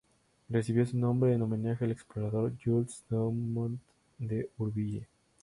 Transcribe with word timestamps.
Recibió 0.49 0.83
su 0.87 0.97
nombre 0.97 1.31
en 1.33 1.43
homenaje 1.43 1.85
al 1.85 1.91
explorador 1.91 2.53
Jules 2.63 3.03
Dumont 3.07 3.79
D'Urville. 4.17 5.05